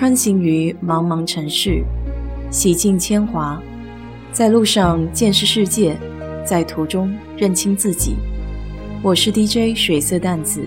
[0.00, 1.84] 穿行于茫茫城市，
[2.50, 3.62] 洗尽铅华，
[4.32, 5.94] 在路上见识世界，
[6.42, 8.16] 在途中认清自己。
[9.04, 10.66] 我是 DJ 水色淡子，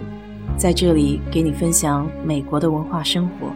[0.55, 3.51] 在这里给你分享美国的文化生活。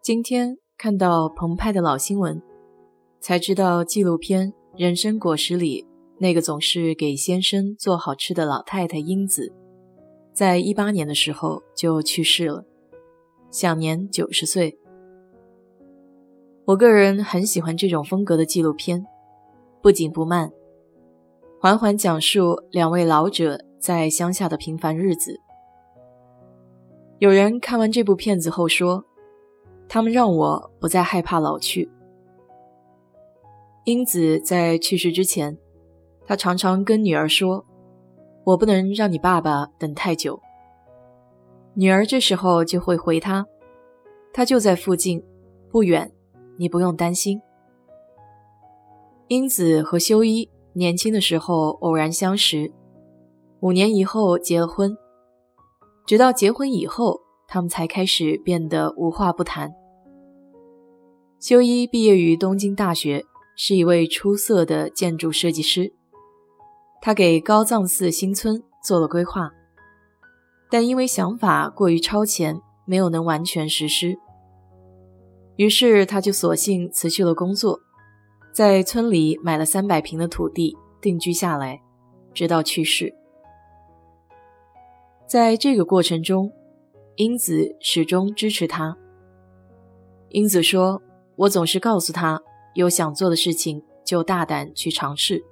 [0.00, 2.40] 今天看到澎湃的老新闻，
[3.20, 4.48] 才知道纪录片
[4.78, 5.86] 《人生果实》里
[6.16, 9.52] 那个总是给先生做好吃的老太太英子。
[10.32, 12.64] 在一八年的时候就去世了，
[13.50, 14.78] 享年九十岁。
[16.66, 19.04] 我个人很喜欢这种风格的纪录片，
[19.82, 20.52] 不紧不慢，
[21.60, 25.40] 缓缓讲述两位老者在乡下的平凡日子。
[27.18, 29.04] 有人看完这部片子后说，
[29.88, 31.90] 他们让我不再害怕老去。
[33.84, 35.58] 英子在去世之前，
[36.24, 37.66] 她常常跟女儿说。
[38.44, 40.40] 我不能让你爸爸等太久。
[41.74, 43.46] 女儿这时候就会回他，
[44.32, 45.22] 他就在附近，
[45.70, 46.10] 不远，
[46.56, 47.40] 你不用担心。
[49.28, 52.72] 英子和修一年轻的时候偶然相识，
[53.60, 54.96] 五年以后结了婚，
[56.06, 59.72] 直到结婚以后，他们才开始变得无话不谈。
[61.38, 63.24] 修一毕业于东京大学，
[63.56, 65.94] 是一位出色的建筑设计师。
[67.02, 69.50] 他给高藏寺新村做了规划，
[70.70, 74.18] 但因为想法过于超前，没有能完全实施。
[75.56, 77.80] 于是他就索性辞去了工作，
[78.52, 81.80] 在村里买了三百平的土地定居下来，
[82.34, 83.14] 直到去世。
[85.26, 86.52] 在这个过程中，
[87.16, 88.96] 英子始终支持他。
[90.28, 91.02] 英子说
[91.36, 92.42] ：“我总是告诉他，
[92.74, 95.42] 有想做的事情就大胆去尝试。”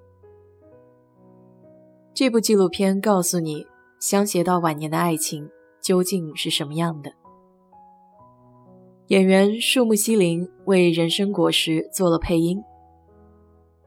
[2.18, 3.64] 这部纪录片告诉你，
[4.00, 5.48] 相携到晚年的爱情
[5.80, 7.12] 究竟是什么样的。
[9.06, 12.60] 演员树木希林为《人生果实》做了配音。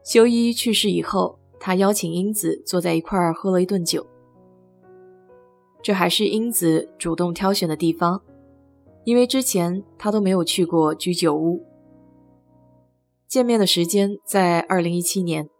[0.02, 4.06] 修一去世以后，他邀请英子坐在一块儿喝了一顿酒。
[5.82, 8.22] 这还是英子主动挑选的地方，
[9.04, 11.62] 因为之前他都没有去过居酒屋。
[13.28, 15.50] 见面的时间在二零一七年，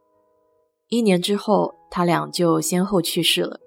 [0.89, 1.75] 一年之后。
[1.95, 3.61] 他俩就先后去世了。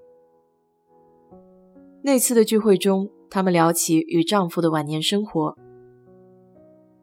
[2.02, 5.56] 那次的聚会中，他们聊起与丈夫的晚年生活。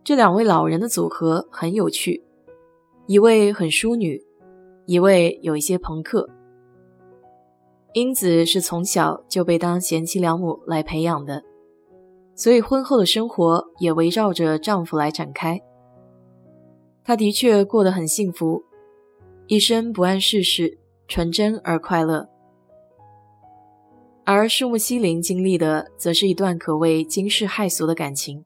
[0.02, 2.24] 这两位老人的组合很有趣，
[3.06, 4.20] 一位很淑女，
[4.84, 6.28] 一位有一些朋克。
[7.92, 11.44] 英子是从小就被当贤妻良母来培养的，
[12.34, 15.60] 所以婚后的生活也围绕着丈夫来展开。
[17.04, 18.64] 她的确过得很幸福，
[19.46, 20.81] 一生不谙世事。
[21.12, 22.26] 纯真而快乐，
[24.24, 28.42] 而树木希林经历的则是一段可谓惊世骇俗的感情。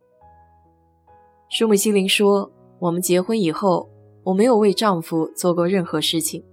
[1.49, 2.51] 树木希林说
[2.83, 3.89] ：“我们结婚以后，
[4.25, 6.45] 我没有为丈夫做过任何事情。”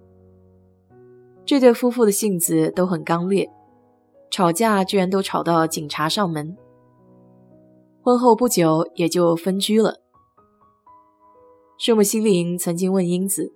[1.46, 3.50] 这对夫妇的性子都很刚烈，
[4.30, 6.56] 吵架居然都吵到警察上门。
[8.04, 10.00] 婚后不久也就分居了。
[11.80, 13.52] 树木希林曾经问英子。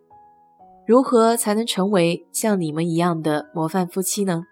[0.88, 4.46] 如何才能成为像你们一样的模范夫妻呢？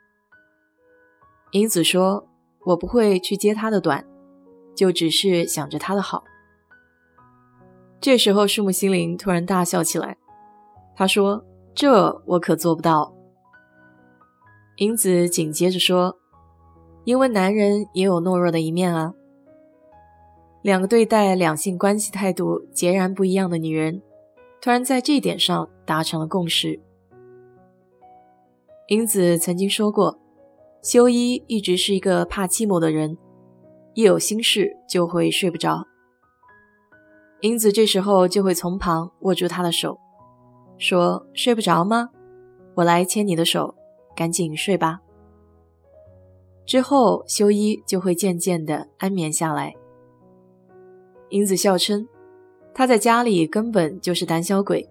[1.51, 2.27] 英子说
[2.65, 4.05] ：“我不会去揭他的短，
[4.75, 6.25] 就只是想着他的好。”
[8.01, 10.17] 这时候，树木心灵突然大笑起来。
[10.93, 13.13] 他说：“这我可做不到。”
[14.75, 16.17] 英子紧接着说
[17.05, 19.13] ：“因为男人也有懦弱的一面啊。”
[20.61, 24.01] 两个对待两性关系态度截然不一样的女人。
[24.65, 26.81] 突然在这一点上达成了共识。
[28.87, 30.19] 英子曾经说过，
[30.81, 33.15] 修一一直是一个怕寂寞的人，
[33.93, 35.85] 一有心事就会睡不着。
[37.41, 39.99] 英子这时候就会从旁握住他的手，
[40.79, 42.09] 说：“睡不着吗？
[42.73, 43.75] 我来牵你的手，
[44.15, 44.99] 赶紧睡吧。”
[46.65, 49.75] 之后，修一就会渐渐的安眠下来。
[51.29, 52.07] 英子笑称。
[52.77, 54.85] 他在家里根本就是胆小鬼，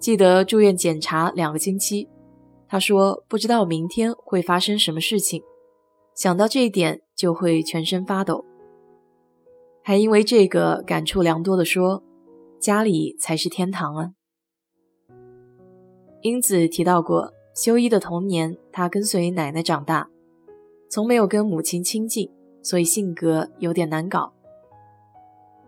[0.00, 2.08] 记得住院检查两个星期。
[2.66, 5.40] 他说不知道明天会发生什么事情，
[6.16, 8.44] 想到这一点就会全身发抖，
[9.84, 12.02] 还因为这个感触良多的说
[12.58, 14.10] ：“家里才是天堂啊。”
[16.22, 20.10] 英子提到过，修一的童年，他跟随奶奶长大，
[20.90, 22.28] 从没有跟母亲亲近，
[22.60, 24.32] 所以性格有点难搞。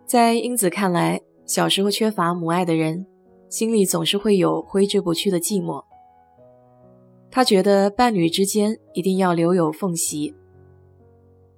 [0.07, 3.07] 在英子看来，小时候缺乏母爱的人，
[3.49, 5.85] 心里总是会有挥之不去的寂寞。
[7.31, 10.35] 他觉得伴侣之间一定要留有缝隙，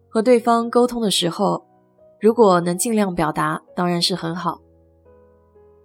[0.09, 1.65] 和对方沟通的时候，
[2.21, 4.61] 如果能尽量表达，当然是很好。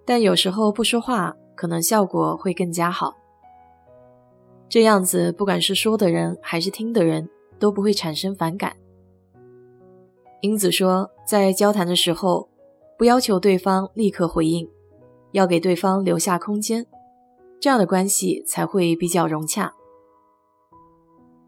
[0.04, 3.14] 但有时候不说话，可能效果会更加好。
[4.68, 7.28] 这样子，不管是说的人还是听的人，
[7.58, 8.76] 都不会产生反感。
[10.42, 12.48] 英子说，在交谈的时候，
[13.04, 14.66] 不要求对方立刻回应，
[15.32, 16.86] 要给对方留下空间，
[17.60, 19.74] 这样的关系才会比较融洽。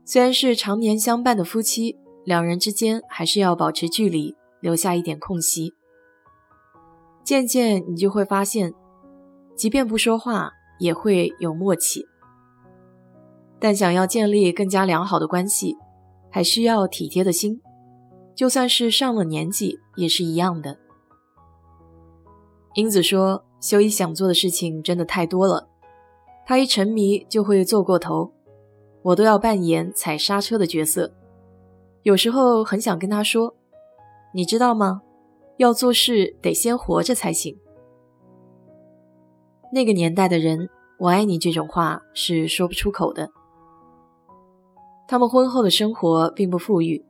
[0.04, 5.72] 虽然是常年相伴的夫妻，两人之间还是要保持距离，留下一点空隙。
[7.24, 8.74] 渐渐，你就会发现，
[9.56, 12.06] 即便不说话，也会有默契。
[13.58, 15.74] 但想要建立更加良好的关系，
[16.30, 17.62] 还需要体贴的心，
[18.34, 20.80] 就算是上了年纪也是一样的。
[22.76, 25.67] 英子说：“修一想做的事情真的太多了，
[26.44, 28.31] 他一沉迷就会做过头。”
[29.02, 31.11] 我都要扮演踩刹车的角色，
[32.02, 33.55] 有时候很想跟他说
[34.34, 35.00] ：“你知道吗？
[35.56, 37.56] 要做事得先活着才行。”
[39.73, 40.69] 那个年代的人
[41.00, 43.31] ，“我爱你”这种话是说不出口的。
[45.08, 47.02] 他们婚后的生活并不富裕。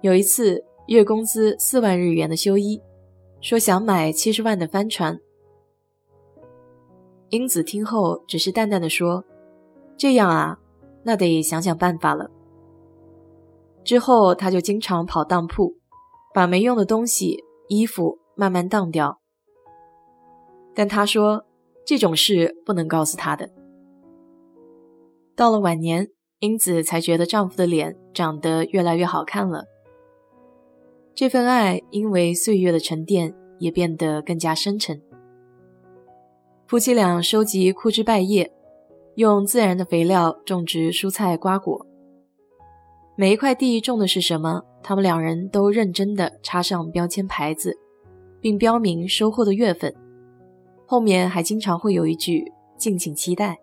[0.00, 2.80] 有一次，月工资四万日元的修一
[3.40, 5.18] 说想买七十万的帆船，
[7.30, 9.24] 英子听后只是淡淡的说。
[9.96, 10.58] 这样啊，
[11.02, 12.30] 那得想想办法了。
[13.82, 15.76] 之后他就经常跑当铺，
[16.34, 19.20] 把没用的东西、衣服慢慢当掉。
[20.74, 21.44] 但他说
[21.86, 23.50] 这种事不能告诉他的。
[25.34, 26.08] 到了晚年，
[26.40, 29.64] 英子才觉得丈夫的脸长得越来越好看了。
[31.20, 35.02] 这份爱因为岁月的沉淀，也变得更加深沉。
[36.66, 38.50] 夫妻俩收集枯枝败叶。
[39.16, 41.86] 用自然的肥料种植蔬菜瓜果，
[43.16, 47.78] 每一块地种的是什么，他们两人都认真地插上标签牌子，
[48.40, 49.94] 并标明收获的月份，
[50.86, 53.58] 后面还经常会有一句“敬请期待”。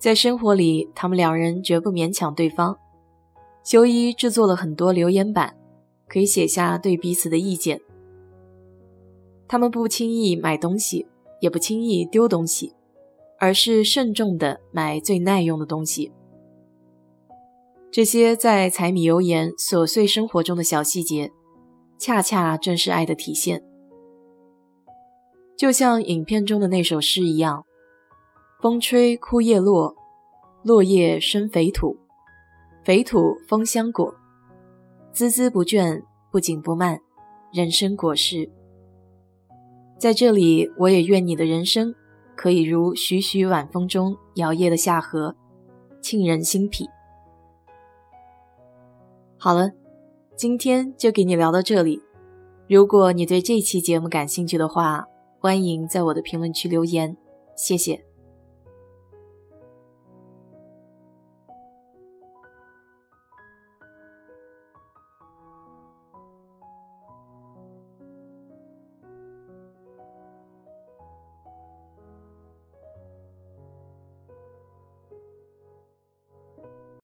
[0.00, 2.76] 在生活里，他们两人绝不勉强对方。
[3.62, 5.54] 修一制作了很多留言板，
[6.08, 7.80] 可以写下对彼此的意见。
[9.46, 11.06] 他们不轻易买东西，
[11.40, 12.74] 也不轻易丢东西。
[13.40, 16.10] 而是慎重的买最耐用的东西。
[17.88, 21.30] 这些在柴米油盐琐碎生活中的小细节，
[21.98, 23.62] 恰恰正是爱的体现。
[25.56, 27.64] 就像影片中的那首诗一样
[28.60, 29.94] ：“风吹枯叶落，
[30.64, 31.96] 落叶生肥土，
[32.84, 34.12] 肥土丰香果，
[35.18, 37.00] 孜孜不倦，不紧不慢，
[37.52, 38.48] 人生果实。”
[39.98, 41.92] 在这里，我也愿你的人生。
[42.36, 45.34] 可以如徐徐晚风中摇曳的夏荷，
[46.00, 46.88] 沁人心脾。
[49.36, 49.72] 好了，
[50.36, 52.00] 今天就给你聊到这里。
[52.68, 55.04] 如果你对这期节目感兴趣的话，
[55.40, 57.16] 欢迎在我的评论区留言，
[57.56, 58.07] 谢谢。